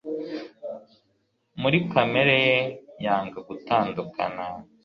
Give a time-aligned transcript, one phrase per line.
[1.61, 2.57] muri kamere ye
[3.03, 4.45] yanga gutandukana